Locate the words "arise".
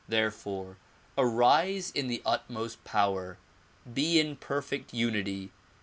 1.15-1.91